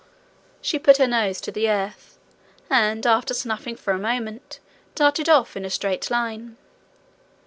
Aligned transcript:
She 0.63 0.79
put 0.79 0.97
her 0.97 1.05
nose 1.05 1.39
to 1.41 1.51
the 1.51 1.69
earth, 1.69 2.17
and 2.71 3.05
after 3.05 3.35
snuffing 3.35 3.75
for 3.75 3.93
a 3.93 3.99
moment, 3.99 4.57
darted 4.95 5.29
off 5.29 5.55
in 5.55 5.63
a 5.63 5.69
straight 5.69 6.09
line. 6.09 6.57